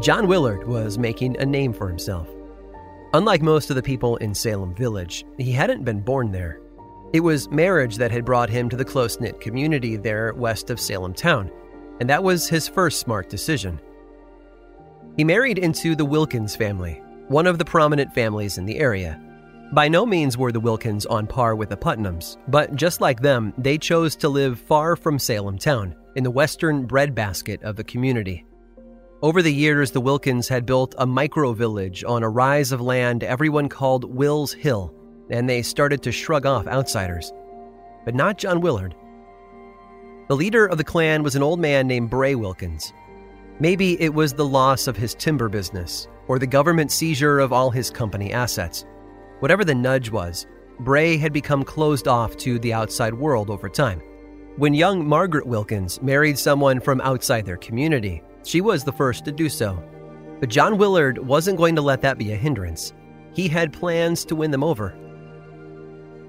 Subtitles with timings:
[0.00, 2.28] John Willard was making a name for himself.
[3.14, 6.60] Unlike most of the people in Salem Village, he hadn't been born there.
[7.12, 10.78] It was marriage that had brought him to the close knit community there west of
[10.78, 11.50] Salem town,
[11.98, 13.80] and that was his first smart decision.
[15.16, 19.20] He married into the Wilkins family, one of the prominent families in the area.
[19.72, 23.52] By no means were the Wilkins on par with the Putnams, but just like them,
[23.58, 28.44] they chose to live far from Salem town, in the western breadbasket of the community.
[29.20, 33.24] Over the years, the Wilkins had built a micro village on a rise of land
[33.24, 34.94] everyone called Will's Hill,
[35.28, 37.32] and they started to shrug off outsiders.
[38.04, 38.94] But not John Willard.
[40.28, 42.92] The leader of the clan was an old man named Bray Wilkins.
[43.58, 47.72] Maybe it was the loss of his timber business, or the government seizure of all
[47.72, 48.86] his company assets.
[49.40, 50.46] Whatever the nudge was,
[50.78, 54.00] Bray had become closed off to the outside world over time.
[54.58, 59.32] When young Margaret Wilkins married someone from outside their community, she was the first to
[59.32, 59.82] do so.
[60.40, 62.92] But John Willard wasn't going to let that be a hindrance.
[63.32, 64.96] He had plans to win them over.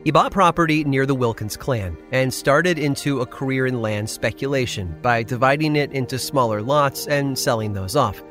[0.04, 4.98] He bought property near the Wilkins clan and started into a career in land speculation
[5.02, 8.24] by dividing it into smaller lots and selling those off.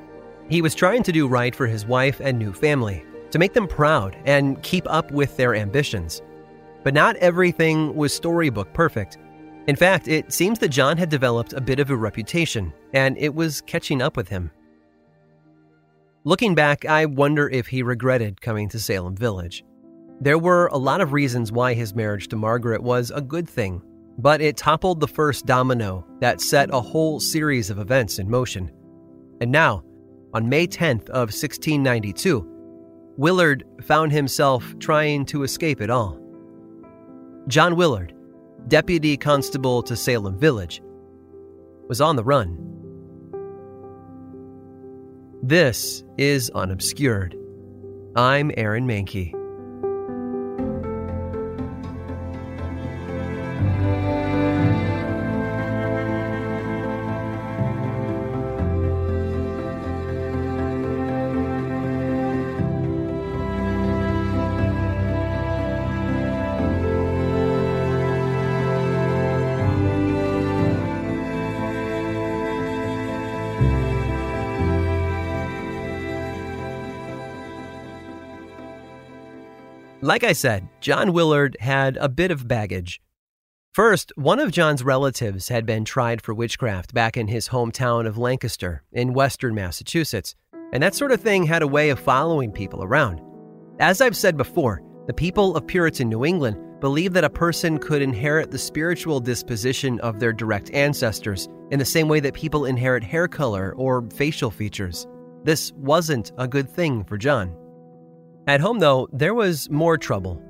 [0.48, 3.68] He was trying to do right for his wife and new family, to make them
[3.68, 6.22] proud and keep up with their ambitions.
[6.84, 9.18] But not everything was storybook perfect.
[9.68, 13.34] In fact, it seems that John had developed a bit of a reputation, and it
[13.34, 14.50] was catching up with him.
[16.24, 19.62] Looking back, I wonder if he regretted coming to Salem Village.
[20.22, 23.82] There were a lot of reasons why his marriage to Margaret was a good thing,
[24.16, 28.70] but it toppled the first domino that set a whole series of events in motion.
[29.42, 29.84] And now,
[30.32, 36.18] on May 10th of 1692, Willard found himself trying to escape it all.
[37.48, 38.14] John Willard,
[38.68, 40.82] deputy constable to Salem Village,
[41.88, 42.56] was on the run.
[45.42, 47.34] This is Unobscured.
[48.14, 49.37] I'm Aaron Mahnke.
[80.08, 83.02] Like I said, John Willard had a bit of baggage.
[83.74, 88.16] First, one of John's relatives had been tried for witchcraft back in his hometown of
[88.16, 90.34] Lancaster in western Massachusetts,
[90.72, 93.20] and that sort of thing had a way of following people around.
[93.80, 98.00] As I've said before, the people of Puritan New England believed that a person could
[98.00, 103.04] inherit the spiritual disposition of their direct ancestors in the same way that people inherit
[103.04, 105.06] hair color or facial features.
[105.44, 107.54] This wasn't a good thing for John.
[108.48, 110.42] At home, though, there was more trouble.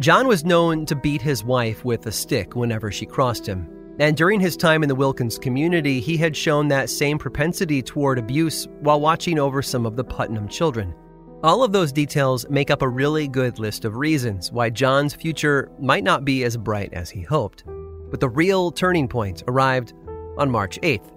[0.00, 3.68] John was known to beat his wife with a stick whenever she crossed him,
[4.00, 8.18] and during his time in the Wilkins community, he had shown that same propensity toward
[8.18, 10.96] abuse while watching over some of the Putnam children.
[11.44, 15.70] All of those details make up a really good list of reasons why John's future
[15.78, 17.62] might not be as bright as he hoped.
[18.10, 19.92] But the real turning point arrived
[20.38, 21.08] on March 8th.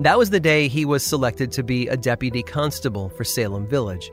[0.00, 4.10] That was the day he was selected to be a deputy constable for Salem Village.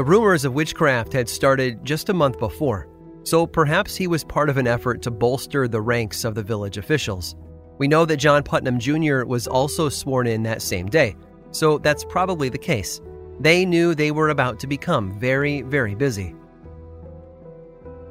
[0.00, 2.88] The rumors of witchcraft had started just a month before,
[3.22, 6.78] so perhaps he was part of an effort to bolster the ranks of the village
[6.78, 7.36] officials.
[7.76, 9.26] We know that John Putnam Jr.
[9.26, 11.16] was also sworn in that same day,
[11.50, 13.02] so that's probably the case.
[13.40, 16.34] They knew they were about to become very, very busy.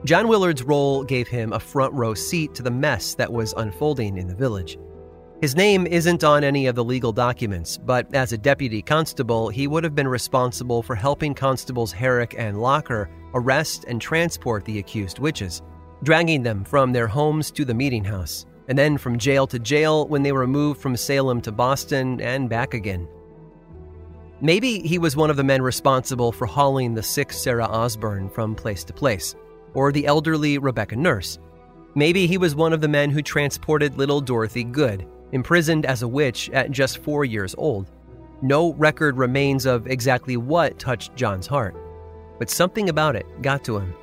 [0.05, 4.15] John Willard's role gave him a front row seat to the mess that was unfolding
[4.15, 4.77] in the village.
[5.41, 9.67] His name isn't on any of the legal documents, but as a deputy constable, he
[9.67, 15.19] would have been responsible for helping constables Herrick and Locker arrest and transport the accused
[15.19, 15.61] witches,
[16.03, 20.09] dragging them from their homes to the meeting house, and then from jail to jail
[20.09, 23.07] when they were moved from Salem to Boston and back again.
[24.41, 28.55] Maybe he was one of the men responsible for hauling the sick Sarah Osborne from
[28.55, 29.35] place to place,
[29.73, 31.39] or the elderly Rebecca Nurse.
[31.95, 36.07] Maybe he was one of the men who transported little Dorothy Good imprisoned as a
[36.07, 37.89] witch at just four years old.
[38.41, 41.75] No record remains of exactly what touched John's heart,
[42.37, 43.93] but something about it got to him.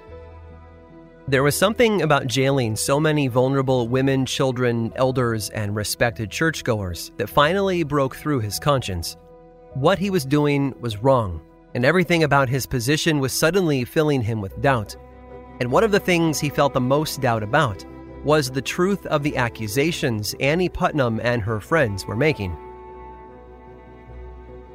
[1.29, 7.29] There was something about jailing so many vulnerable women, children, elders, and respected churchgoers that
[7.29, 9.17] finally broke through his conscience.
[9.75, 11.41] What he was doing was wrong,
[11.75, 14.95] and everything about his position was suddenly filling him with doubt.
[15.61, 17.85] And one of the things he felt the most doubt about
[18.27, 22.57] was the truth of the accusations Annie Putnam and her friends were making.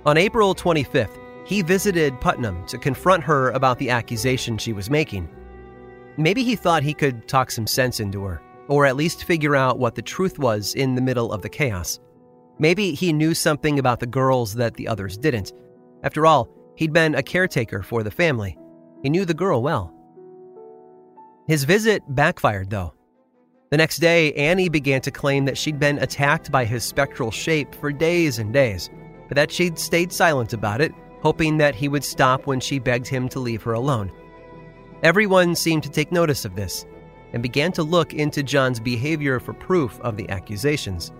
[0.05, 5.29] On April 25th, he visited Putnam to confront her about the accusation she was making.
[6.15, 9.77] Maybe he thought he could talk some sense into her, or at least figure out
[9.77, 11.99] what the truth was in the middle of the chaos.
[12.57, 15.51] Maybe he knew something about the girls that the others didn't.
[16.03, 18.57] After all, he'd been a caretaker for the family.
[19.03, 19.93] He knew the girl well.
[21.47, 22.93] His visit backfired, though.
[23.71, 27.73] The next day, Annie began to claim that she'd been attacked by his spectral shape
[27.73, 28.89] for days and days,
[29.29, 30.91] but that she'd stayed silent about it,
[31.21, 34.11] hoping that he would stop when she begged him to leave her alone.
[35.03, 36.85] Everyone seemed to take notice of this
[37.31, 41.13] and began to look into John's behavior for proof of the accusations.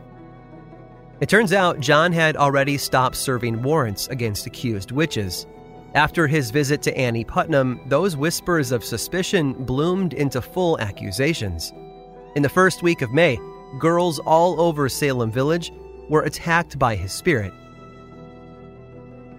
[1.22, 5.48] It turns out John had already stopped serving warrants against accused witches.
[5.96, 11.72] After his visit to Annie Putnam, those whispers of suspicion bloomed into full accusations.
[12.34, 13.40] In the first week of May,
[13.78, 15.74] girls all over Salem Village
[16.08, 17.54] were attacked by his spirit.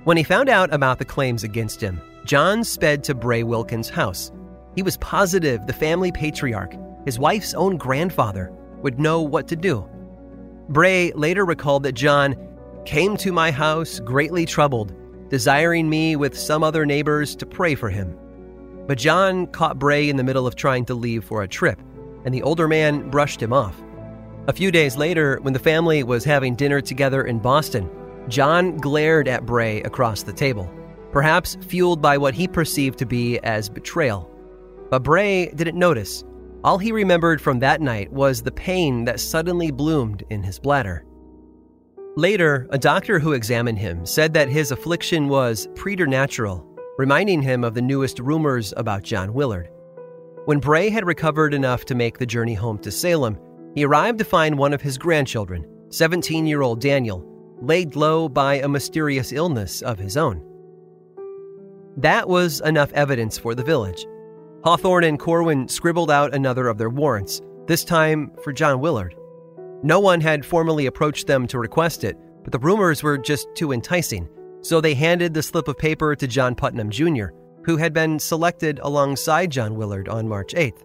[0.05, 4.31] When he found out about the claims against him, John sped to Bray Wilkins' house.
[4.75, 6.75] He was positive the family patriarch,
[7.07, 8.53] his wife's own grandfather,
[8.83, 9.89] would know what to do.
[10.69, 12.37] Bray later recalled that John
[12.85, 14.95] came to my house greatly troubled,
[15.31, 18.19] desiring me with some other neighbors to pray for him.
[18.87, 21.81] But John caught Bray in the middle of trying to leave for a trip,
[22.25, 23.83] and the older man brushed him off.
[24.49, 27.89] A few days later, when the family was having dinner together in Boston,
[28.29, 30.69] John glared at Bray across the table,
[31.13, 34.29] perhaps fueled by what he perceived to be as betrayal.
[34.91, 36.25] But Bray didn't notice.
[36.65, 41.05] All he remembered from that night was the pain that suddenly bloomed in his bladder.
[42.17, 46.67] Later, a doctor who examined him said that his affliction was preternatural,
[46.99, 49.71] reminding him of the newest rumors about John Willard.
[50.45, 53.39] When Bray had recovered enough to make the journey home to Salem,
[53.77, 57.25] he arrived to find one of his grandchildren, 17 year old Daniel,
[57.61, 60.43] laid low by a mysterious illness of his own.
[61.97, 64.05] That was enough evidence for the village.
[64.65, 69.15] Hathorne and Corwin scribbled out another of their warrants, this time for John Willard.
[69.85, 73.71] No one had formally approached them to request it, but the rumors were just too
[73.71, 74.29] enticing,
[74.61, 77.27] so they handed the slip of paper to John Putnam Jr.,
[77.65, 80.83] who had been selected alongside John Willard on March 8th.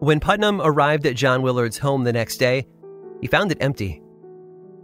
[0.00, 2.66] When Putnam arrived at John Willard's home the next day,
[3.20, 4.02] he found it empty.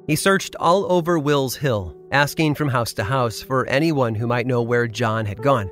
[0.07, 4.47] He searched all over Will's Hill, asking from house to house for anyone who might
[4.47, 5.71] know where John had gone,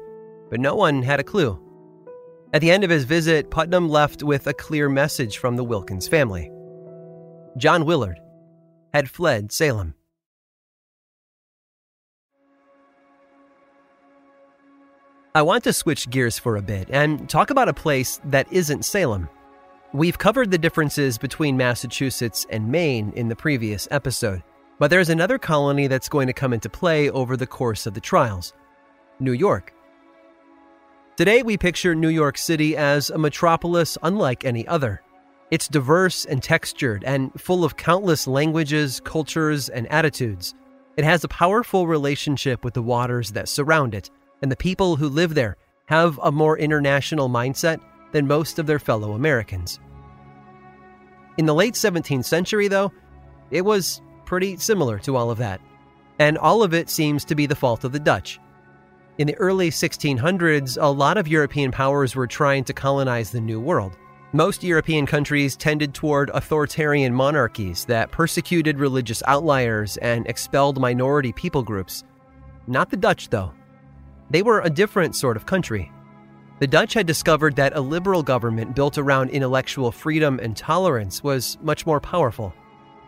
[0.50, 1.58] but no one had a clue.
[2.54, 6.06] At the end of his visit, Putnam left with a clear message from the Wilkins
[6.06, 6.50] family.
[7.56, 8.18] John Willard
[8.92, 9.94] had fled Salem.
[15.34, 18.84] I want to switch gears for a bit and talk about a place that isn't
[18.84, 19.30] Salem.
[19.94, 24.42] We've covered the differences between Massachusetts and Maine in the previous episode,
[24.78, 28.00] but there's another colony that's going to come into play over the course of the
[28.00, 28.52] trials
[29.20, 29.72] New York.
[31.16, 35.00] Today, we picture New York City as a metropolis unlike any other.
[35.50, 40.54] It's diverse and textured and full of countless languages, cultures, and attitudes.
[40.98, 44.10] It has a powerful relationship with the waters that surround it
[44.42, 45.56] and the people who live there
[45.86, 47.80] have a more international mindset
[48.12, 49.80] than most of their fellow Americans.
[51.38, 52.92] In the late 17th century, though,
[53.50, 55.60] it was pretty similar to all of that,
[56.18, 58.38] and all of it seems to be the fault of the Dutch.
[59.18, 63.60] In the early 1600s, a lot of European powers were trying to colonize the New
[63.60, 63.96] World.
[64.32, 71.62] Most European countries tended toward authoritarian monarchies that persecuted religious outliers and expelled minority people
[71.62, 72.04] groups.
[72.66, 73.52] Not the Dutch, though.
[74.30, 75.90] They were a different sort of country.
[76.58, 81.58] The Dutch had discovered that a liberal government built around intellectual freedom and tolerance was
[81.60, 82.54] much more powerful.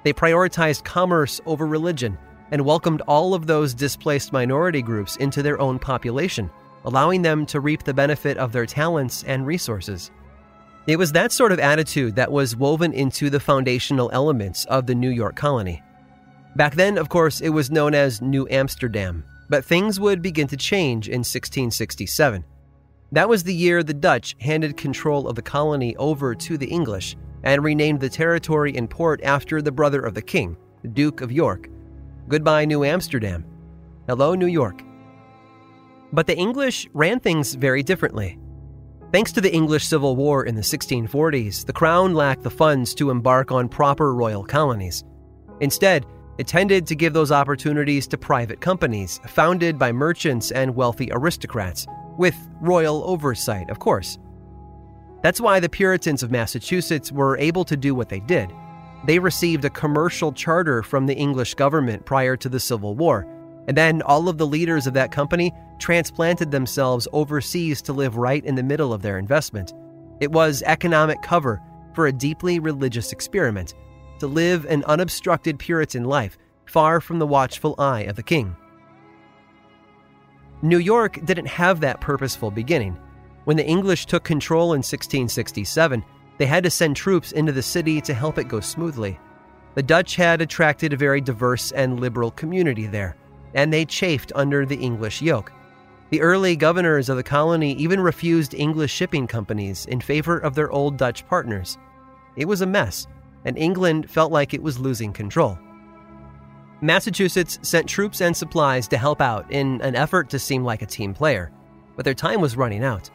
[0.03, 2.19] They prioritized commerce over religion
[2.51, 6.51] and welcomed all of those displaced minority groups into their own population,
[6.85, 10.11] allowing them to reap the benefit of their talents and resources.
[10.87, 14.95] It was that sort of attitude that was woven into the foundational elements of the
[14.95, 15.83] New York colony.
[16.57, 20.57] Back then, of course, it was known as New Amsterdam, but things would begin to
[20.57, 22.45] change in 1667.
[23.13, 27.17] That was the year the Dutch handed control of the colony over to the English
[27.45, 31.31] and renamed the territory and port after the brother of the king, the Duke of
[31.31, 31.69] York.
[32.29, 33.45] Goodbye, New Amsterdam.
[34.09, 34.83] Hello, New York.
[36.13, 38.39] But the English ran things very differently.
[39.13, 43.11] Thanks to the English Civil War in the 1640s, the Crown lacked the funds to
[43.11, 45.05] embark on proper royal colonies.
[45.61, 46.05] Instead,
[46.39, 51.87] it tended to give those opportunities to private companies, founded by merchants and wealthy aristocrats,
[52.19, 54.19] with royal oversight, of course.
[55.23, 58.53] That's why the Puritans of Massachusetts were able to do what they did.
[59.07, 63.27] They received a commercial charter from the English government prior to the Civil War,
[63.67, 68.45] And then all of the leaders of that company transplanted themselves overseas to live right
[68.45, 69.73] in the middle of their investment.
[70.21, 71.63] It was economic cover
[71.95, 73.75] for a deeply religious experiment
[74.25, 78.57] to live an unobstructed Puritan life far from the watchful eye of the king.
[80.63, 82.97] New York didn't have that purposeful beginning.
[83.45, 86.03] When the English took control in 1667,
[86.39, 89.21] they had to send troops into the city to help it go smoothly.
[89.75, 93.17] The Dutch had attracted a very diverse and liberal community there,
[93.53, 95.53] and they chafed under the English yoke.
[96.09, 100.71] The early governors of the colony even refused English shipping companies in favor of their
[100.71, 101.77] old Dutch partners.
[102.37, 103.07] It was a mess,
[103.45, 105.59] and England felt like it was losing control.
[106.81, 110.87] Massachusetts sent troops and supplies to help out in an effort to seem like a
[110.87, 111.51] team player,
[111.97, 113.11] but their time was running out.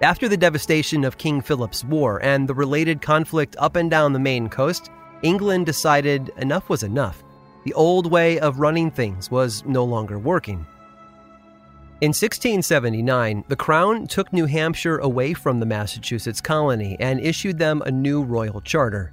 [0.00, 4.18] After the devastation of King Philip's War and the related conflict up and down the
[4.18, 4.90] Maine coast,
[5.22, 7.24] England decided enough was enough.
[7.64, 10.66] The old way of running things was no longer working.
[12.00, 17.82] In 1679, the Crown took New Hampshire away from the Massachusetts colony and issued them
[17.82, 19.12] a new royal charter.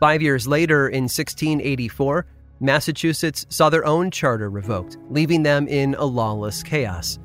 [0.00, 2.26] Five years later, in 1684,
[2.60, 7.18] Massachusetts saw their own charter revoked, leaving them in a lawless chaos.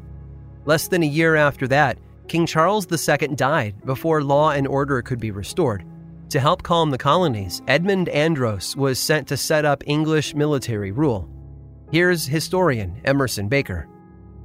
[0.65, 1.97] Less than a year after that,
[2.27, 5.83] King Charles II died before law and order could be restored.
[6.29, 11.29] To help calm the colonies, Edmund Andros was sent to set up English military rule.
[11.91, 13.89] Here's historian Emerson Baker.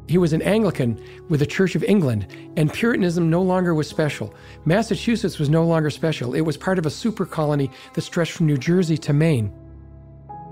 [0.08, 4.32] He was an Anglican with the Church of England, and Puritanism no longer was special.
[4.64, 6.34] Massachusetts was no longer special.
[6.34, 9.52] It was part of a super colony that stretched from New Jersey to Maine.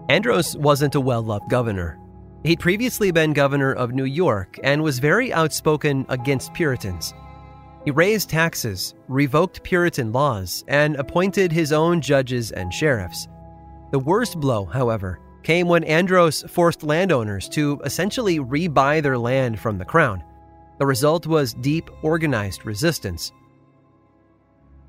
[0.09, 1.99] Andros wasn't a well loved governor.
[2.43, 7.15] He'd previously been governor of New York and was very outspoken against Puritans.
[7.85, 13.29] He raised taxes, revoked Puritan laws, and appointed his own judges and sheriffs.
[13.93, 19.79] The worst blow, however, came when Andros forced landowners to essentially rebuy their land from
[19.79, 20.25] the crown.
[20.79, 23.33] The result was deep, organized resistance.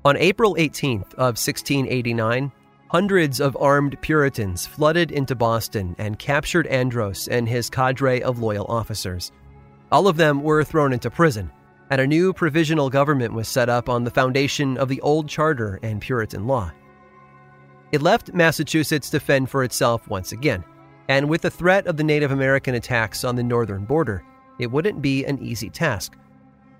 [0.04, 2.50] On April 18th of 1689,
[2.88, 8.66] hundreds of armed Puritans flooded into Boston and captured Andros and his cadre of loyal
[8.66, 9.32] officers.
[9.92, 11.50] All of them were thrown into prison,
[11.90, 15.78] and a new provisional government was set up on the foundation of the old charter
[15.82, 16.72] and Puritan law.
[17.92, 20.64] It left Massachusetts to fend for itself once again,
[21.08, 24.24] and with the threat of the Native American attacks on the northern border,
[24.58, 26.16] it wouldn't be an easy task.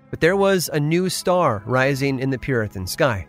[0.09, 3.27] But there was a new star rising in the Puritan sky.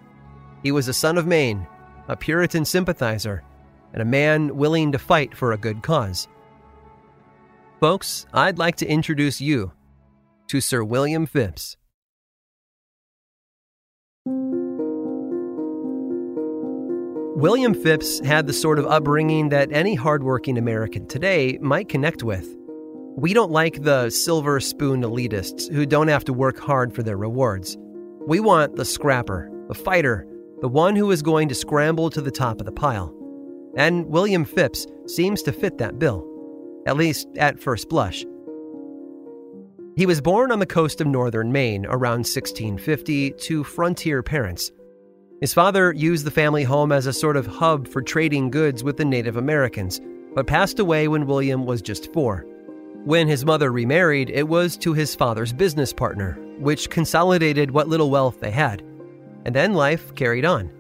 [0.63, 1.67] He was a son of Maine,
[2.09, 3.43] a Puritan sympathizer,
[3.93, 6.29] and a man willing to fight for a good cause.
[7.81, 9.73] Folks, I'd like to introduce you
[10.49, 11.77] to Sir William Phips.
[17.39, 22.57] William Phips had the sort of upbringing that any hardworking American today might connect with.
[23.17, 27.17] We don't like the silver spoon elitists who don't have to work hard for their
[27.17, 27.79] rewards.
[28.27, 30.27] We want the scrapper, the fighter,
[30.63, 33.15] the one who is going to scramble to the top of the pile.
[33.77, 36.27] And William Phips seems to fit that bill,
[36.89, 38.25] at least at first blush.
[39.95, 44.73] He was born on the coast of northern Maine around 1650 to frontier parents.
[45.41, 48.97] His father used the family home as a sort of hub for trading goods with
[48.97, 50.01] the Native Americans,
[50.35, 52.45] but passed away when William was just four.
[53.05, 58.11] When his mother remarried, it was to his father's business partner, which consolidated what little
[58.11, 58.83] wealth they had.
[59.45, 60.73] And then life carried on.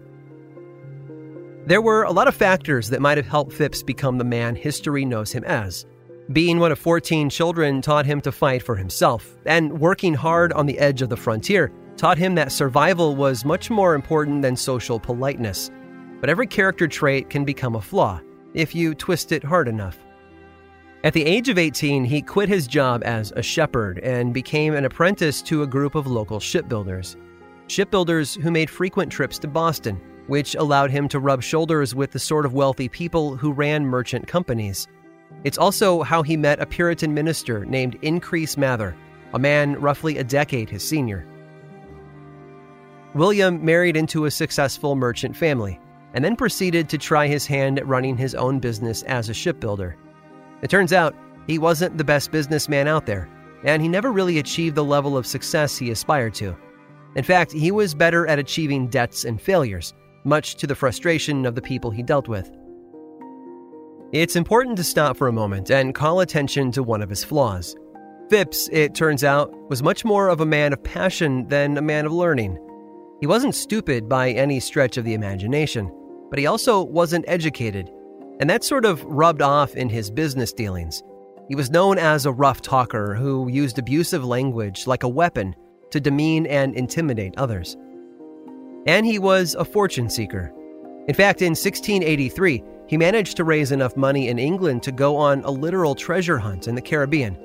[1.66, 5.04] There were a lot of factors that might have helped Phips become the man history
[5.04, 5.86] knows him as.
[6.32, 10.66] Being one of 14 children taught him to fight for himself, and working hard on
[10.66, 14.98] the edge of the frontier taught him that survival was much more important than social
[15.00, 15.70] politeness.
[16.20, 18.20] But every character trait can become a flaw
[18.54, 19.98] if you twist it hard enough.
[21.04, 24.84] At the age of 18, he quit his job as a shepherd and became an
[24.84, 27.16] apprentice to a group of local shipbuilders.
[27.68, 32.18] Shipbuilders who made frequent trips to Boston, which allowed him to rub shoulders with the
[32.18, 34.88] sort of wealthy people who ran merchant companies.
[35.44, 38.96] It's also how he met a Puritan minister named Increase Mather,
[39.34, 41.26] a man roughly a decade his senior.
[43.18, 45.80] William married into a successful merchant family
[46.14, 49.96] and then proceeded to try his hand at running his own business as a shipbuilder.
[50.62, 51.16] It turns out
[51.48, 53.28] he wasn't the best businessman out there,
[53.64, 56.56] and he never really achieved the level of success he aspired to.
[57.16, 61.56] In fact, he was better at achieving debts and failures, much to the frustration of
[61.56, 62.48] the people he dealt with.
[64.12, 67.74] It's important to stop for a moment and call attention to one of his flaws.
[68.30, 72.06] Phips, it turns out, was much more of a man of passion than a man
[72.06, 72.58] of learning.
[73.20, 75.92] He wasn't stupid by any stretch of the imagination,
[76.30, 77.90] but he also wasn't educated,
[78.38, 81.02] and that sort of rubbed off in his business dealings.
[81.48, 85.56] He was known as a rough talker who used abusive language like a weapon
[85.90, 87.76] to demean and intimidate others.
[88.86, 90.52] And he was a fortune seeker.
[91.08, 95.42] In fact, in 1683, he managed to raise enough money in England to go on
[95.44, 97.36] a literal treasure hunt in the Caribbean,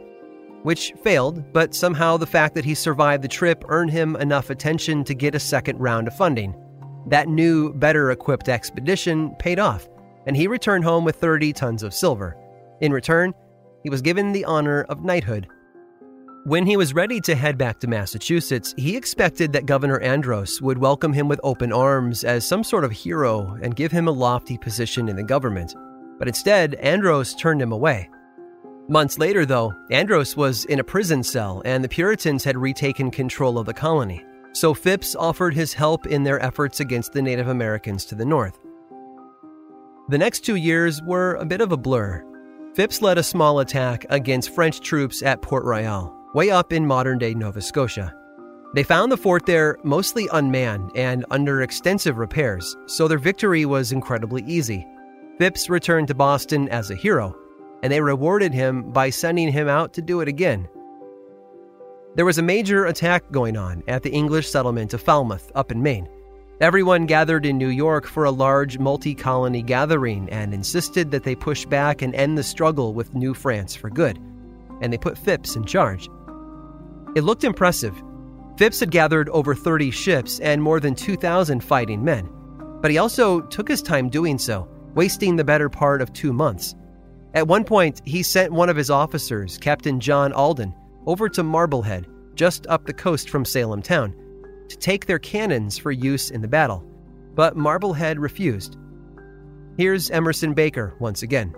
[0.63, 5.03] which failed, but somehow the fact that he survived the trip earned him enough attention
[5.03, 6.55] to get a second round of funding.
[7.07, 9.87] That new, better equipped expedition paid off,
[10.25, 12.37] and he returned home with 30 tons of silver.
[12.81, 13.33] In return,
[13.83, 15.47] he was given the honor of knighthood.
[16.45, 20.77] When he was ready to head back to Massachusetts, he expected that Governor Andros would
[20.77, 24.57] welcome him with open arms as some sort of hero and give him a lofty
[24.57, 25.73] position in the government.
[26.19, 28.09] But instead, Andros turned him away.
[28.89, 33.57] Months later, though, Andros was in a prison cell and the Puritans had retaken control
[33.57, 34.25] of the colony.
[34.51, 38.59] So Phips offered his help in their efforts against the Native Americans to the north.
[40.09, 42.25] The next two years were a bit of a blur.
[42.75, 47.17] Phips led a small attack against French troops at Port Royal, way up in modern
[47.19, 48.13] day Nova Scotia.
[48.75, 53.93] They found the fort there mostly unmanned and under extensive repairs, so their victory was
[53.93, 54.85] incredibly easy.
[55.37, 57.35] Phips returned to Boston as a hero,
[57.83, 60.67] and they rewarded him by sending him out to do it again.
[62.15, 65.83] There was a major attack going on at the English settlement of Falmouth up in
[65.83, 66.07] Maine.
[66.61, 71.35] Everyone gathered in New York for a large multi colony gathering and insisted that they
[71.35, 74.17] push back and end the struggle with New France for good.
[74.81, 76.07] And they put Phips in charge.
[77.15, 78.01] It looked impressive.
[78.57, 82.29] Phips had gathered over 30 ships and more than 2,000 fighting men,
[82.81, 86.75] but he also took his time doing so, wasting the better part of two months.
[87.33, 90.73] At one point, he sent one of his officers, Captain John Alden,
[91.07, 94.13] over to Marblehead, just up the coast from Salem town,
[94.69, 96.85] to take their cannons for use in the battle.
[97.33, 98.77] But Marblehead refused.
[99.77, 101.55] Here's Emerson Baker once again.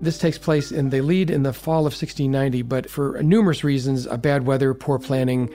[0.00, 4.06] This takes place and they lead in the fall of 1690, but for numerous reasons
[4.18, 5.50] bad weather, poor planning,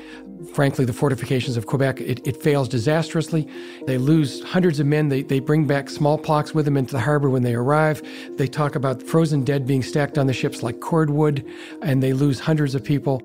[0.54, 3.48] frankly, the fortifications of Quebec, it, it, fails disastrously.
[3.86, 5.10] They lose hundreds of men.
[5.10, 8.02] They, they bring back smallpox with them into the harbor when they arrive.
[8.38, 11.46] They talk about frozen dead being stacked on the ships like cordwood,
[11.84, 13.22] and they lose hundreds of people.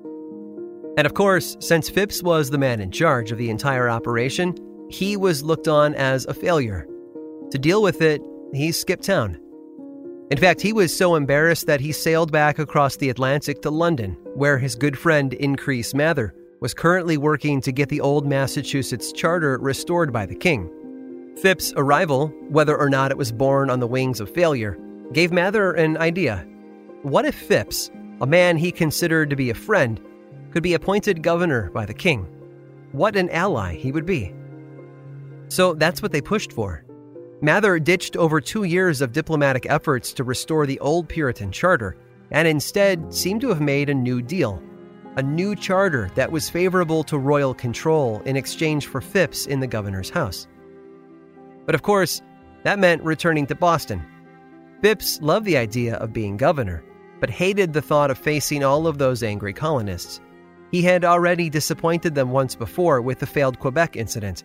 [0.97, 4.55] And of course, since Phips was the man in charge of the entire operation,
[4.89, 6.87] he was looked on as a failure.
[7.51, 8.21] To deal with it,
[8.53, 9.39] he skipped town.
[10.29, 14.17] In fact, he was so embarrassed that he sailed back across the Atlantic to London,
[14.35, 19.57] where his good friend Increase Mather was currently working to get the old Massachusetts charter
[19.57, 20.69] restored by the king.
[21.41, 24.77] Phips' arrival, whether or not it was born on the wings of failure,
[25.13, 26.45] gave Mather an idea.
[27.03, 30.01] What if Phips, a man he considered to be a friend,
[30.51, 32.27] could be appointed governor by the king?
[32.91, 34.33] What an ally he would be.
[35.47, 36.83] So that's what they pushed for.
[37.39, 41.95] Mather ditched over two years of diplomatic efforts to restore the old Puritan charter
[42.31, 44.61] and instead seemed to have made a new deal.
[45.17, 49.67] A new charter that was favorable to royal control in exchange for Phips in the
[49.67, 50.47] governor's house.
[51.65, 52.21] But of course,
[52.63, 54.03] that meant returning to Boston.
[54.81, 56.83] Phips loved the idea of being governor,
[57.19, 60.21] but hated the thought of facing all of those angry colonists.
[60.71, 64.43] He had already disappointed them once before with the failed Quebec incident,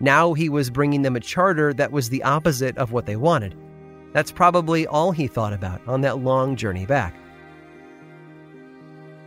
[0.00, 3.56] now he was bringing them a charter that was the opposite of what they wanted.
[4.12, 7.14] That's probably all he thought about on that long journey back.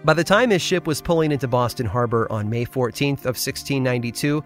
[0.06, 4.44] By the time his ship was pulling into Boston Harbor on May 14th of 1692,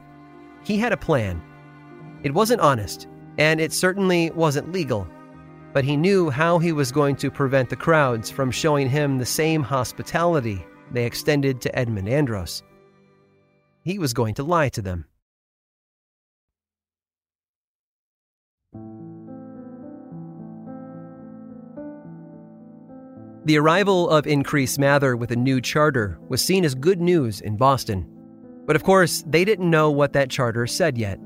[0.63, 1.41] he had a plan.
[2.23, 3.07] It wasn't honest,
[3.37, 5.07] and it certainly wasn't legal,
[5.73, 9.25] but he knew how he was going to prevent the crowds from showing him the
[9.25, 12.63] same hospitality they extended to Edmund Andros.
[13.83, 15.05] He was going to lie to them.
[23.43, 27.57] The arrival of Increase Mather with a new charter was seen as good news in
[27.57, 28.05] Boston.
[28.67, 31.19] But of course, they didn't know what that charter said yet.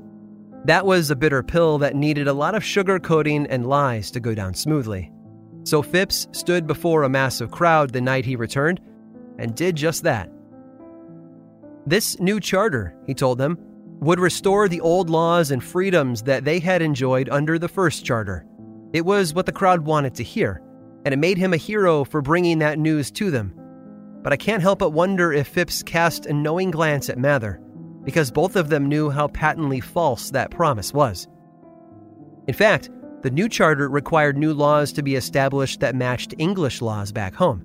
[0.64, 4.34] That was a bitter pill that needed a lot of sugarcoating and lies to go
[4.34, 5.12] down smoothly.
[5.64, 8.80] So Phips stood before a massive crowd the night he returned
[9.38, 10.30] and did just that.
[11.86, 13.58] This new charter, he told them,
[14.00, 18.46] would restore the old laws and freedoms that they had enjoyed under the first charter.
[18.94, 20.62] It was what the crowd wanted to hear
[21.06, 23.54] and it made him a hero for bringing that news to them.
[24.24, 27.60] But I can't help but wonder if Phips cast a knowing glance at Mather,
[28.02, 31.28] because both of them knew how patently false that promise was.
[32.48, 32.90] In fact,
[33.22, 37.64] the new charter required new laws to be established that matched English laws back home.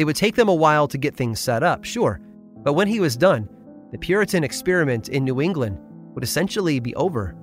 [0.00, 2.20] It would take them a while to get things set up, sure,
[2.64, 3.48] but when he was done,
[3.92, 5.78] the Puritan experiment in New England
[6.14, 7.36] would essentially be over.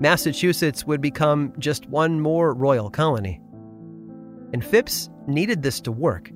[0.00, 3.40] Massachusetts would become just one more royal colony
[4.52, 6.30] and Phips needed this to work.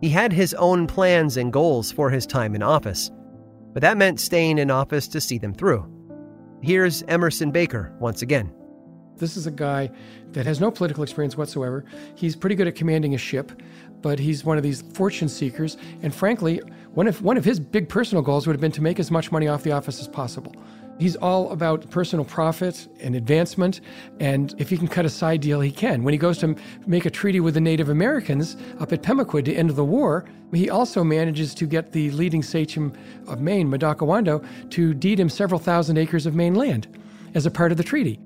[0.00, 3.10] He had his own plans and goals for his time in office,
[3.72, 5.88] but that meant staying in office to see them through.
[6.62, 8.52] Here's Emerson Baker once again.
[9.16, 9.90] This is a guy
[10.32, 11.84] that has no political experience whatsoever.
[12.14, 13.52] He's pretty good at commanding a ship,
[14.00, 15.76] but he's one of these fortune seekers.
[16.02, 16.60] And frankly,
[16.94, 19.30] one of, one of his big personal goals would have been to make as much
[19.30, 20.54] money off the office as possible.
[20.98, 23.80] He's all about personal profit and advancement,
[24.20, 26.04] and if he can cut a side deal, he can.
[26.04, 26.54] When he goes to
[26.86, 30.70] make a treaty with the Native Americans up at Pemaquid to end the war, he
[30.70, 32.92] also manages to get the leading sachem
[33.26, 36.86] of Maine, Madockawando, to deed him several thousand acres of Maine land
[37.34, 38.20] as a part of the treaty.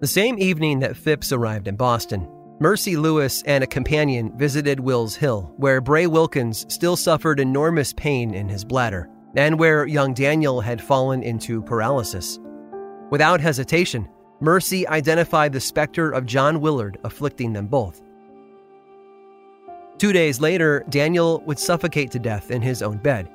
[0.00, 2.28] The same evening that Phips arrived in Boston,
[2.60, 8.34] Mercy Lewis and a companion visited Wills Hill, where Bray Wilkins still suffered enormous pain
[8.34, 12.38] in his bladder and where young Daniel had fallen into paralysis.
[13.10, 14.08] Without hesitation,
[14.40, 18.02] Mercy identified the specter of John Willard afflicting them both.
[19.98, 23.30] Two days later, Daniel would suffocate to death in his own bed.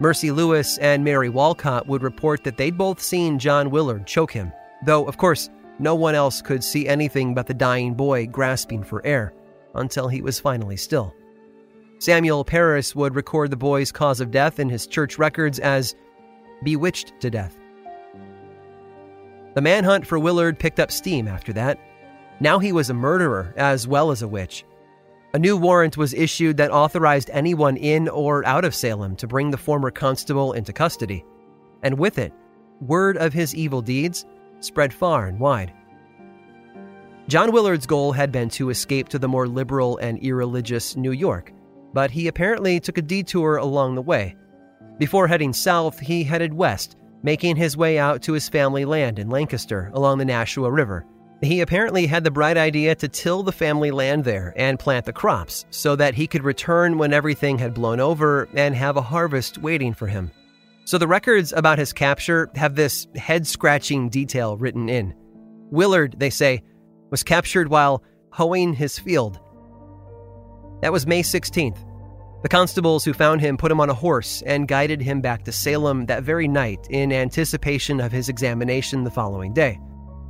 [0.00, 4.52] Mercy Lewis and Mary Walcott would report that they'd both seen John Willard choke him,
[4.84, 9.04] though, of course, no one else could see anything but the dying boy grasping for
[9.04, 9.32] air
[9.74, 11.14] until he was finally still.
[11.98, 15.96] Samuel Parris would record the boy's cause of death in his church records as
[16.62, 17.58] bewitched to death.
[19.54, 21.80] The manhunt for Willard picked up steam after that.
[22.38, 24.64] Now he was a murderer as well as a witch.
[25.34, 29.50] A new warrant was issued that authorized anyone in or out of Salem to bring
[29.50, 31.24] the former constable into custody.
[31.82, 32.32] And with it,
[32.80, 34.24] word of his evil deeds
[34.60, 35.72] spread far and wide.
[37.26, 41.52] John Willard's goal had been to escape to the more liberal and irreligious New York
[41.92, 44.36] but he apparently took a detour along the way.
[44.98, 49.30] Before heading south, he headed west, making his way out to his family land in
[49.30, 51.06] Lancaster along the Nashua River.
[51.40, 55.12] He apparently had the bright idea to till the family land there and plant the
[55.12, 59.58] crops so that he could return when everything had blown over and have a harvest
[59.58, 60.32] waiting for him.
[60.84, 65.14] So the records about his capture have this head scratching detail written in.
[65.70, 66.62] Willard, they say,
[67.10, 69.38] was captured while hoeing his field
[70.80, 71.84] that was May 16th.
[72.42, 75.52] The constables who found him put him on a horse and guided him back to
[75.52, 79.80] Salem that very night in anticipation of his examination the following day.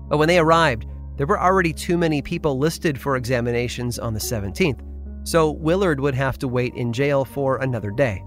[0.09, 4.21] But when they arrived, there were already too many people listed for examinations on the
[4.21, 4.81] 17th,
[5.25, 8.25] so Willard would have to wait in jail for another day.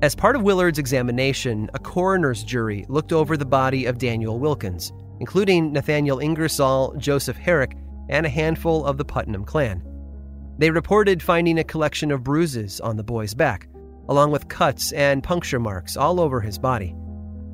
[0.00, 4.92] As part of Willard's examination, a coroner's jury looked over the body of Daniel Wilkins,
[5.20, 7.76] including Nathaniel Ingersoll, Joseph Herrick,
[8.08, 9.82] and a handful of the Putnam clan.
[10.60, 13.66] They reported finding a collection of bruises on the boy's back,
[14.10, 16.94] along with cuts and puncture marks all over his body.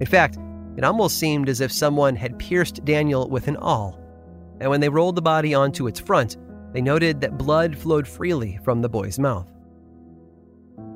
[0.00, 0.38] In fact,
[0.76, 3.96] it almost seemed as if someone had pierced Daniel with an awl.
[4.60, 6.36] And when they rolled the body onto its front,
[6.72, 9.46] they noted that blood flowed freely from the boy's mouth.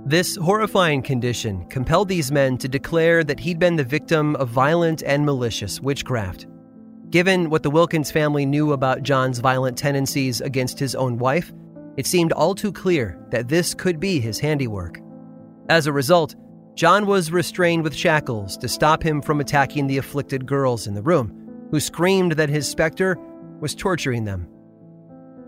[0.05, 5.05] This horrifying condition compelled these men to declare that he'd been the victim of violent
[5.05, 6.49] and malicious witchcraft.
[7.11, 11.53] Given what the Wilkins family knew about John's violent tendencies against his own wife,
[12.01, 15.01] it seemed all too clear that this could be his handiwork.
[15.69, 16.35] As a result,
[16.75, 21.03] John was restrained with shackles to stop him from attacking the afflicted girls in the
[21.03, 23.19] room, who screamed that his specter
[23.61, 24.49] was torturing them.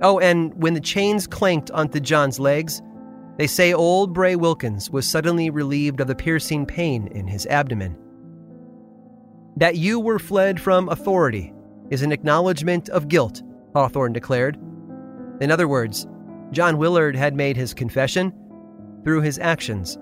[0.03, 2.83] Oh, and when the chains clanked onto John's legs,
[3.39, 7.97] they say old Bray Wilkins was suddenly relieved of the piercing pain in his abdomen.
[9.57, 11.55] That you were fled from authority
[11.89, 13.43] is an acknowledgement of guilt,
[13.75, 14.59] Hathorne declared.
[15.41, 16.07] In other words,
[16.53, 18.33] John Willard had made his confession
[19.05, 19.99] through his actions.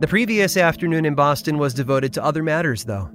[0.00, 3.10] The previous afternoon in Boston was devoted to other matters, though.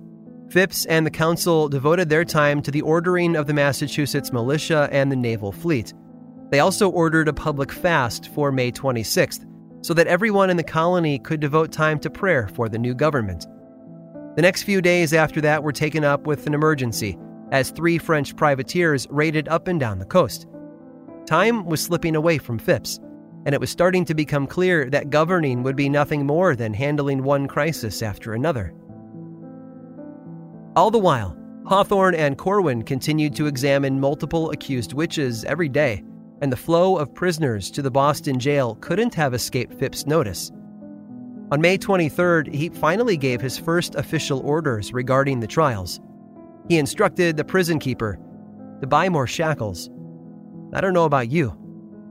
[0.49, 5.11] Phips and the council devoted their time to the ordering of the Massachusetts militia and
[5.11, 5.93] the naval fleet.
[6.51, 9.45] They also ordered a public fast for May 26th,
[9.81, 13.47] so that everyone in the colony could devote time to prayer for the new government.
[14.35, 17.17] The next few days after that were taken up with an emergency,
[17.51, 20.47] as three French privateers raided up and down the coast.
[21.25, 22.99] Time was slipping away from Phips,
[23.45, 27.23] and it was starting to become clear that governing would be nothing more than handling
[27.23, 28.73] one crisis after another.
[30.75, 31.35] All the while,
[31.67, 36.03] Hathorne and Corwin continued to examine multiple accused witches every day,
[36.41, 40.51] and the flow of prisoners to the Boston jail couldn't have escaped Phips' notice.
[41.51, 45.99] On May 23rd, he finally gave his first official orders regarding the trials.
[46.67, 48.19] He instructed the prison keeper
[48.81, 49.89] to buy more shackles
[50.73, 51.55] I don't know about you,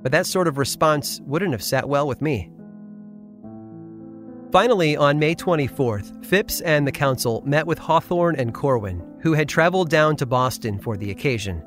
[0.03, 2.51] but that sort of response wouldn't have sat well with me.
[4.53, 9.49] Finally, on May 24th, Phips and the council met with Hathorne and Corwin, who had
[9.49, 11.61] traveled down to Boston for the occasion.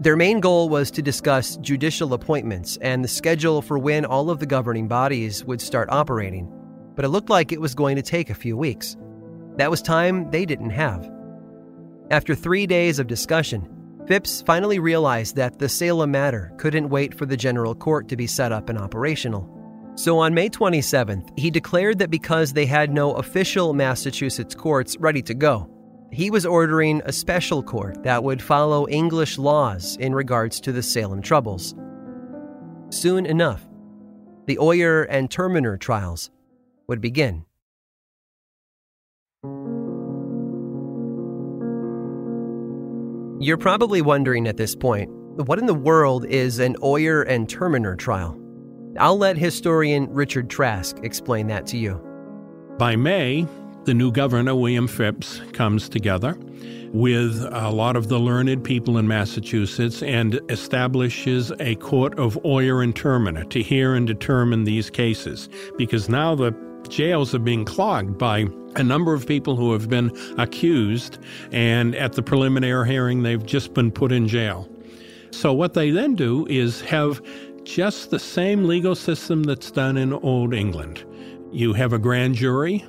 [0.00, 4.38] Their main goal was to discuss judicial appointments and the schedule for when all of
[4.40, 6.50] the governing bodies would start operating,
[6.94, 8.96] but it looked like it was going to take a few weeks.
[9.56, 11.08] That was time they didn't have.
[12.10, 13.68] After three days of discussion,
[14.06, 18.26] Phips finally realized that the Salem matter couldn't wait for the general court to be
[18.26, 19.48] set up and operational.
[19.94, 25.22] So on May 27th, he declared that because they had no official Massachusetts courts ready
[25.22, 25.68] to go,
[26.10, 30.82] he was ordering a special court that would follow English laws in regards to the
[30.82, 31.74] Salem troubles.
[32.90, 33.66] Soon enough,
[34.46, 36.30] the Oyer and Terminer trials
[36.88, 37.44] would begin.
[43.42, 47.96] You're probably wondering at this point what in the world is an Oyer and Terminer
[47.96, 48.40] trial?
[49.00, 52.00] I'll let historian Richard Trask explain that to you.
[52.78, 53.48] By May,
[53.82, 56.38] the new governor, William Phips, comes together
[56.92, 62.80] with a lot of the learned people in Massachusetts and establishes a court of Oyer
[62.80, 66.54] and Terminer to hear and determine these cases because now the
[66.88, 68.46] jails are being clogged by
[68.76, 71.18] a number of people who have been accused,
[71.52, 74.68] and at the preliminary hearing, they've just been put in jail.
[75.30, 77.22] So, what they then do is have
[77.64, 81.04] just the same legal system that's done in Old England.
[81.52, 82.84] You have a grand jury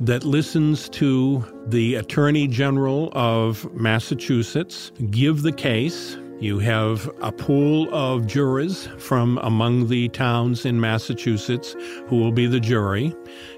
[0.00, 6.18] that listens to the Attorney General of Massachusetts give the case.
[6.38, 11.74] You have a pool of jurors from among the towns in Massachusetts
[12.08, 13.14] who will be the jury.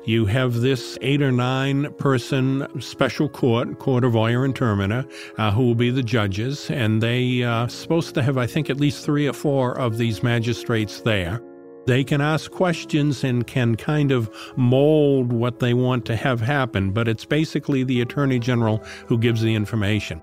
[0.09, 5.05] You have this eight or nine person special court, Court of Oyer and Terminer,
[5.37, 8.71] uh, who will be the judges, and they are uh, supposed to have, I think,
[8.71, 11.43] at least three or four of these magistrates there.
[11.85, 16.91] They can ask questions and can kind of mold what they want to have happen,
[16.93, 20.23] but it's basically the Attorney General who gives the information.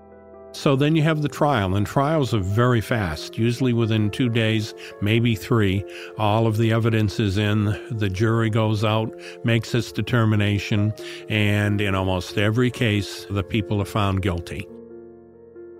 [0.56, 4.72] So then you have the trial, and trials are very fast, usually within two days,
[5.02, 5.84] maybe three.
[6.16, 9.14] All of the evidence is in, the jury goes out,
[9.44, 10.94] makes its determination,
[11.28, 14.66] and in almost every case, the people are found guilty.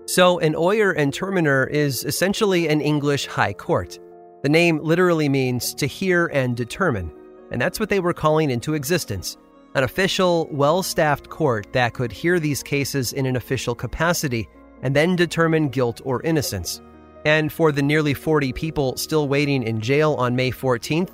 [0.05, 3.97] So, an Oyer and Terminer is essentially an English high court.
[4.43, 7.11] The name literally means to hear and determine,
[7.49, 9.37] and that's what they were calling into existence
[9.73, 14.47] an official, well staffed court that could hear these cases in an official capacity
[14.81, 16.81] and then determine guilt or innocence.
[17.25, 21.11] And for the nearly 40 people still waiting in jail on May 14th,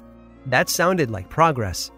[0.47, 1.91] that sounded like progress.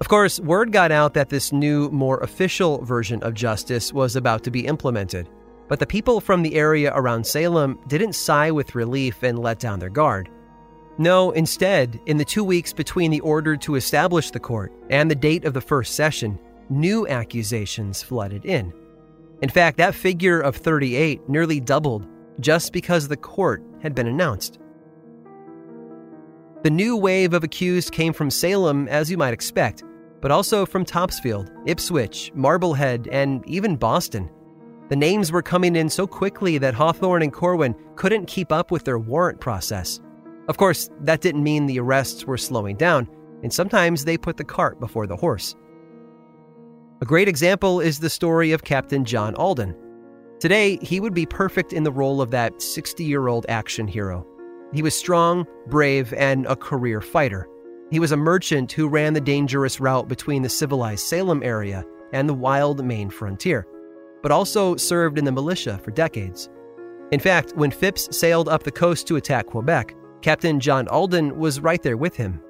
[0.00, 4.44] Of course, word got out that this new, more official version of justice was about
[4.44, 5.28] to be implemented.
[5.68, 9.78] But the people from the area around Salem didn't sigh with relief and let down
[9.78, 10.28] their guard.
[10.98, 15.14] No, instead, in the two weeks between the order to establish the court and the
[15.14, 18.72] date of the first session, new accusations flooded in.
[19.42, 22.06] In fact, that figure of 38 nearly doubled
[22.40, 24.58] just because the court had been announced.
[26.62, 29.84] The new wave of accused came from Salem, as you might expect,
[30.20, 34.30] but also from Topsfield, Ipswich, Marblehead, and even Boston.
[34.88, 38.84] The names were coming in so quickly that Hathorne and Corwin couldn't keep up with
[38.84, 40.00] their warrant process.
[40.48, 43.08] Of course, that didn't mean the arrests were slowing down,
[43.42, 45.54] and sometimes they put the cart before the horse.
[47.00, 49.76] A great example is the story of Captain John Alden.
[50.40, 54.26] Today, he would be perfect in the role of that 60 year old action hero.
[54.72, 57.48] He was strong, brave, and a career fighter.
[57.90, 62.28] He was a merchant who ran the dangerous route between the civilized Salem area and
[62.28, 63.66] the wild Maine frontier
[64.26, 66.48] but also served in the militia for decades.
[67.12, 71.60] In fact, when Phips sailed up the coast to attack Quebec, Captain John Alden was
[71.60, 72.42] right there with him.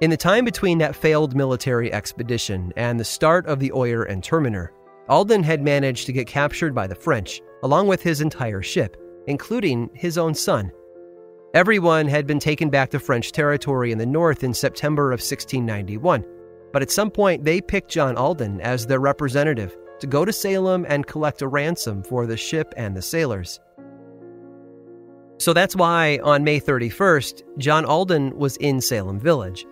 [0.00, 4.24] In the time between that failed military expedition and the start of the Oyer and
[4.24, 4.72] Terminer,
[5.08, 8.96] Alden had managed to get captured by the French, along with his entire ship,
[9.28, 10.72] including his own son.
[11.54, 16.24] Everyone had been taken back to French territory in the north in September of 1691,
[16.72, 20.84] but at some point, they picked John Alden as their representative to go to Salem
[20.88, 23.60] and collect a ransom for the ship and the sailors.
[25.38, 29.64] So that's why on May 31st, John Alden was in Salem Village.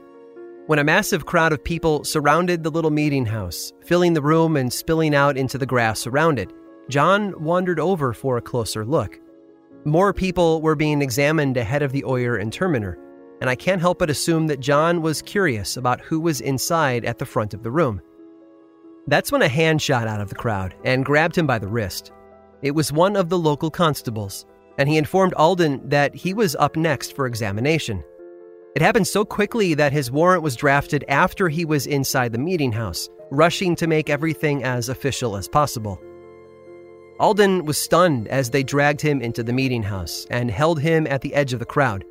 [0.69, 4.73] When a massive crowd of people surrounded the little meeting house, filling the room and
[4.73, 6.53] spilling out into the grass around it,
[6.89, 9.19] John wandered over for a closer look.
[9.85, 12.97] More people were being examined ahead of the Oyer and Terminer,
[13.41, 17.19] and I can't help but assume that John was curious about who was inside at
[17.19, 18.01] the front of the room.
[19.09, 22.13] That's when a hand shot out of the crowd and grabbed him by the wrist.
[22.63, 24.47] It was one of the local constables,
[24.79, 28.05] and he informed Alden that he was up next for examination.
[28.75, 32.73] It happened so quickly that his warrant was drafted after he was inside the meeting
[32.73, 36.01] house, rushing to make everything as official as possible.
[37.21, 41.21] Alden was stunned as they dragged him into the meeting house and held him at
[41.21, 42.05] the edge of the crowd.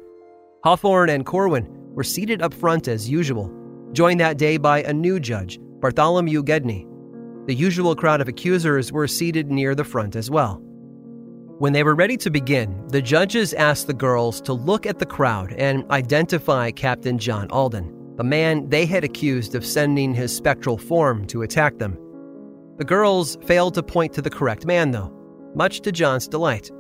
[0.64, 3.52] Hathorne and Corwin were seated up front as usual,
[3.92, 6.88] joined that day by a new judge, Bartholomew Gedney.
[7.48, 10.62] The usual crowd of accusers were seated near the front as well.
[11.62, 15.06] When they were ready to begin, the judges asked the girls to look at the
[15.06, 20.76] crowd and identify Captain John Alden, the man they had accused of sending his spectral
[20.76, 22.00] form to attack them.
[22.78, 25.14] The girls failed to point to the correct man, though,
[25.54, 26.72] much to John's delight.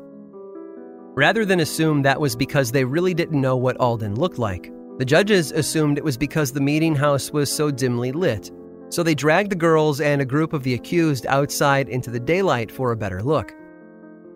[1.13, 5.06] Rather than assume that was because they really didn't know what Alden looked like, the
[5.06, 8.50] judges assumed it was because the meeting house was so dimly lit.
[8.89, 12.72] So they dragged the girls and a group of the accused outside into the daylight
[12.72, 13.54] for a better look.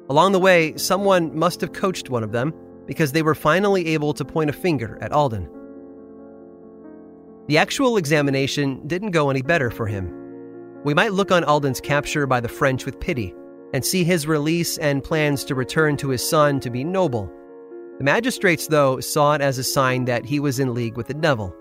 [0.10, 2.54] Along the way, someone must have coached one of them
[2.86, 5.50] because they were finally able to point a finger at Alden.
[7.48, 10.12] The actual examination didn't go any better for him.
[10.84, 13.34] We might look on Alden's capture by the French with pity
[13.74, 17.32] and see his release and plans to return to his son to be noble.
[17.98, 21.14] The magistrates, though, saw it as a sign that he was in league with the
[21.14, 21.56] devil.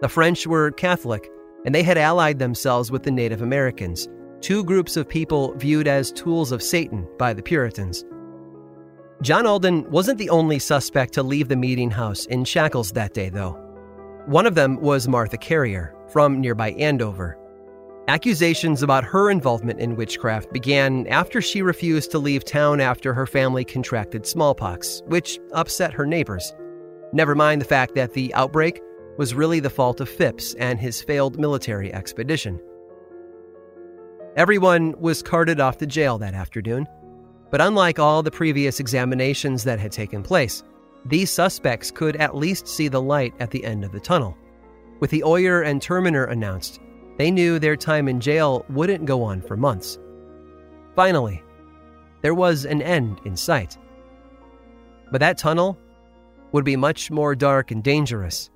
[0.00, 1.30] The French were Catholic,
[1.64, 4.08] and they had allied themselves with the Native Americans,
[4.44, 8.04] two groups of people viewed as tools of Satan by the Puritans.
[9.22, 13.30] John Alden wasn't the only suspect to leave the meeting house in shackles that day,
[13.30, 13.52] though.
[14.26, 17.38] One of them was Martha Carrier from nearby Andover.
[18.06, 23.26] Accusations about her involvement in witchcraft began after she refused to leave town after her
[23.26, 26.54] family contracted smallpox, which upset her neighbors.
[27.14, 28.82] Never mind the fact that the outbreak
[29.16, 32.60] was really the fault of Phips and his failed military expedition.
[34.36, 36.88] Everyone was carted off to jail that afternoon,
[37.52, 40.64] but unlike all the previous examinations that had taken place,
[41.04, 44.36] these suspects could at least see the light at the end of the tunnel.
[44.98, 46.80] With the Oyer and Terminer announced,
[47.16, 50.00] they knew their time in jail wouldn't go on for months.
[50.96, 51.40] Finally,
[52.22, 53.78] there was an end in sight.
[55.12, 55.78] But that tunnel
[56.50, 58.50] would be much more dark and dangerous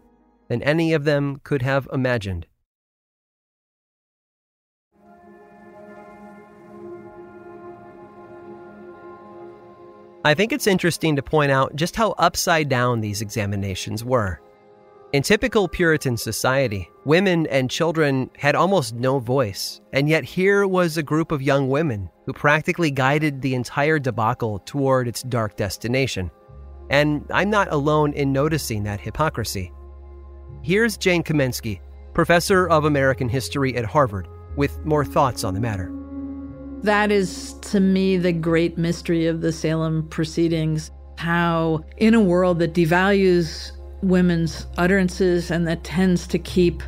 [0.48, 2.46] than any of them could have imagined.
[10.24, 14.40] I think it's interesting to point out just how upside down these examinations were.
[15.12, 20.96] In typical Puritan society, women and children had almost no voice, and yet here was
[20.96, 26.30] a group of young women who practically guided the entire debacle toward its dark destination.
[26.90, 29.72] And I'm not alone in noticing that hypocrisy.
[30.62, 31.80] Here's Jane Kamensky,
[32.12, 35.97] professor of American history at Harvard, with more thoughts on the matter.
[36.82, 40.90] That is, to me, the great mystery of the Salem proceedings.
[41.16, 46.82] How, in a world that devalues women's utterances and that tends to keep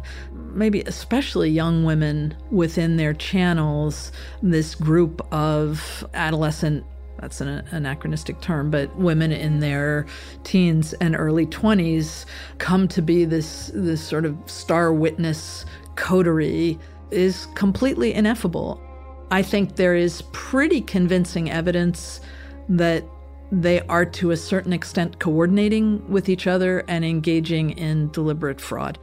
[0.52, 6.84] maybe especially young women within their channels this group of adolescent
[7.20, 10.06] that's an anachronistic term, but women in their
[10.42, 12.24] teens and early 20s
[12.56, 16.78] come to be this, this sort of star witness coterie
[17.10, 18.80] is completely ineffable.
[19.30, 22.20] I think there is pretty convincing evidence
[22.68, 23.04] that
[23.52, 28.98] they are to a certain extent coordinating with each other and engaging in deliberate fraud.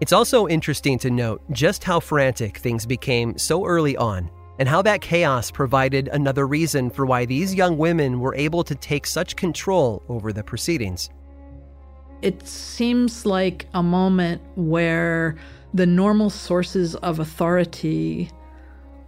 [0.00, 4.82] It's also interesting to note just how frantic things became so early on, and how
[4.82, 9.36] that chaos provided another reason for why these young women were able to take such
[9.36, 11.10] control over the proceedings.
[12.22, 15.36] It seems like a moment where
[15.72, 18.30] the normal sources of authority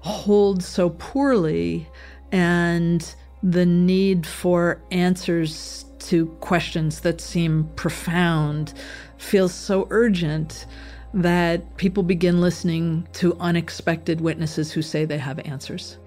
[0.03, 1.89] hold so poorly
[2.33, 8.75] and the need for answers to questions that seem profound
[9.17, 10.67] feels so urgent
[11.15, 15.99] that people begin listening to unexpected witnesses who say they have answers.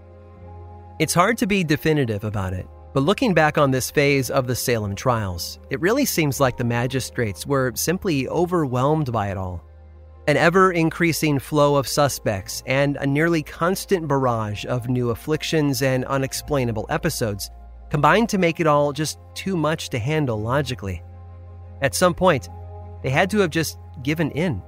[0.99, 4.55] It's hard to be definitive about it, but looking back on this phase of the
[4.55, 9.63] Salem trials, it really seems like the magistrates were simply overwhelmed by it all.
[10.27, 16.03] An ever increasing flow of suspects and a nearly constant barrage of new afflictions and
[16.05, 17.51] unexplainable episodes
[17.91, 21.03] combined to make it all just too much to handle logically.
[21.83, 22.49] At some point,
[23.03, 24.63] they had to have just given in.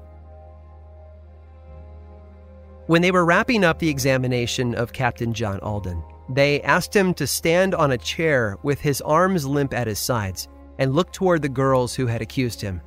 [2.85, 7.25] When they were wrapping up the examination of Captain John Alden, they asked him to
[7.25, 10.47] stand on a chair with his arms limp at his sides
[10.77, 12.79] and look toward the girls who had accused him.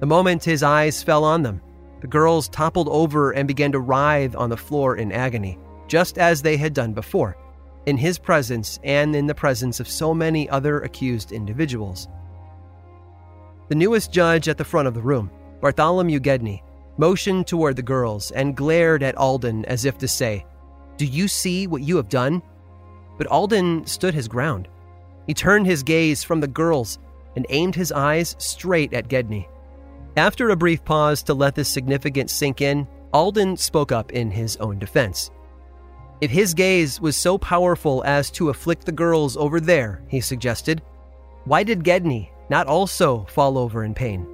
[0.00, 1.62] The moment his eyes fell on them,
[2.00, 6.42] the girls toppled over and began to writhe on the floor in agony, just as
[6.42, 7.36] they had done before,
[7.86, 12.08] in his presence and in the presence of so many other accused individuals.
[13.68, 15.30] The newest judge at the front of the room,
[15.60, 16.62] Bartholomew Gedney,
[16.96, 20.44] motioned toward the girls and glared at Alden as if to say,
[20.96, 22.42] Do you see what you have done?
[23.16, 24.68] But Alden stood his ground.
[25.26, 26.98] He turned his gaze from the girls
[27.36, 29.48] and aimed his eyes straight at Gedney.
[30.18, 34.56] After a brief pause to let this significance sink in, Alden spoke up in his
[34.56, 35.30] own defense.
[36.20, 40.82] If his gaze was so powerful as to afflict the girls over there, he suggested,
[41.44, 44.26] why did Gedney not also fall over in pain?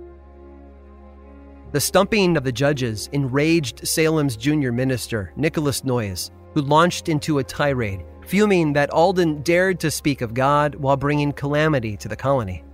[1.72, 7.44] The stumping of the judges enraged Salem's junior minister, Nicholas Noyes, who launched into a
[7.44, 12.64] tirade, fuming that Alden dared to speak of God while bringing calamity to the colony.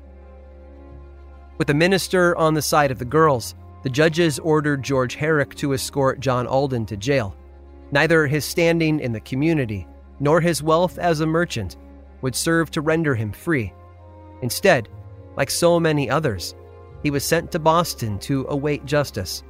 [1.61, 5.75] With the minister on the side of the girls, the judges ordered George Herrick to
[5.75, 7.37] escort John Alden to jail.
[7.93, 9.87] Neither his standing in the community
[10.21, 11.77] nor his wealth as a merchant
[12.23, 13.75] would serve to render him free.
[14.41, 14.89] Instead,
[15.37, 16.55] like so many others,
[17.03, 19.43] he was sent to Boston to await justice.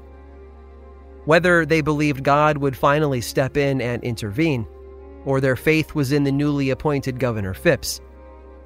[1.26, 4.66] Whether they believed God would finally step in and intervene,
[5.24, 8.00] or their faith was in the newly appointed Governor Phips,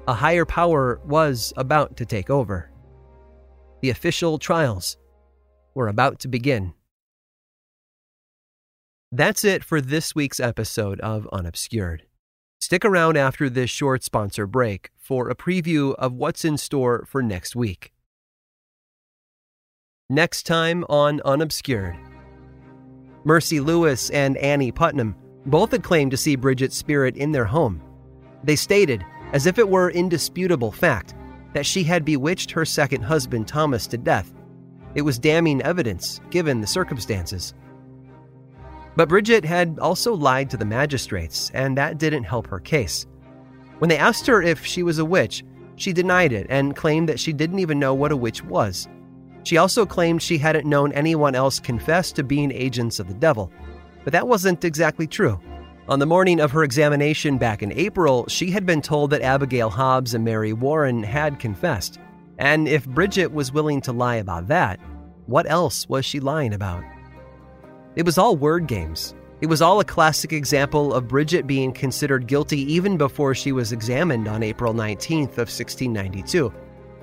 [0.07, 2.71] a higher power was about to take over.
[3.85, 4.97] The official trials
[5.75, 6.73] were about to begin.
[9.11, 12.01] That's it for this week's episode of Unobscured.
[12.59, 17.21] Stick around after this short sponsor break for a preview of what's in store for
[17.21, 17.93] next week.
[20.09, 21.95] Next time on Unobscured.
[23.23, 25.15] Mercy Lewis and Annie Putnam
[25.45, 27.83] both had claimed to see Bridget's spirit in their home.
[28.43, 31.13] They stated, as if it were indisputable fact,
[31.55, 34.33] that she had bewitched her second husband Thomas to death.
[34.93, 37.53] It was damning evidence, given the circumstances.
[38.97, 43.05] But Bridget had also lied to the magistrates, and that didn't help her case.
[43.79, 45.45] When they asked her if she was a witch,
[45.77, 48.89] she denied it and claimed that she didn't even know what a witch was.
[49.43, 53.49] She also claimed she hadn't known anyone else confess to being agents of the devil.
[54.03, 55.39] But that wasn't exactly true.
[55.87, 59.69] On the morning of her examination back in April, she had been told that Abigail
[59.69, 61.99] Hobbs and Mary Warren had confessed.
[62.39, 64.79] And if Bridget was willing to lie about that,
[65.27, 66.83] what else was she lying about?
[67.95, 69.13] It was all word games.
[69.41, 73.71] It was all a classic example of Bridget being considered guilty even before she was
[73.71, 76.51] examined on April 19th of 1692.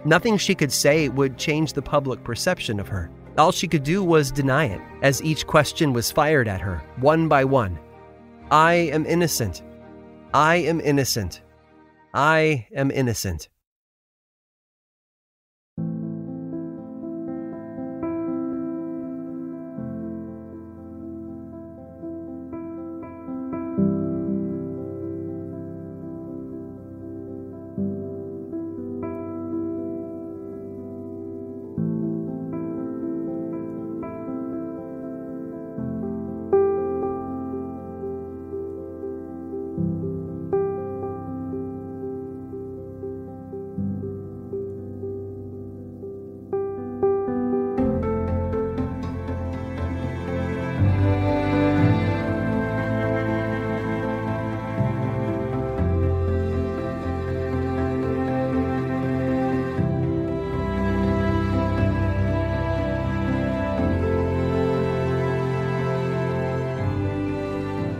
[0.04, 3.12] Nothing she could say would change the public perception of her.
[3.38, 7.28] All she could do was deny it, as each question was fired at her, one
[7.28, 7.78] by one.
[8.50, 9.62] I am innocent.
[10.34, 11.42] I am innocent.
[12.14, 13.48] I am innocent.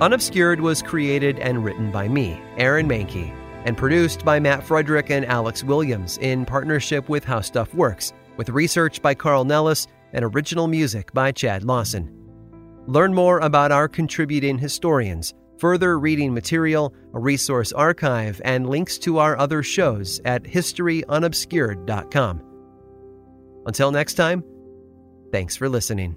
[0.02, 3.32] Unobscured was created and written by me, Aaron Mahnke,
[3.64, 8.48] and produced by Matt Frederick and Alex Williams in partnership with How Stuff Works, with
[8.48, 12.12] research by Carl Nellis and original music by Chad Lawson.
[12.88, 19.18] Learn more about our contributing historians, further reading material, a resource archive, and links to
[19.18, 22.42] our other shows at historyunobscured.com.
[23.66, 24.42] Until next time,
[25.30, 26.16] thanks for listening.